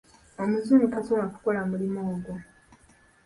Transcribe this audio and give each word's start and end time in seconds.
Omuzungu 0.41 0.85
tasobola 0.93 1.25
kukola 1.33 1.59
mulimu 1.69 1.99
ogwo. 2.11 2.35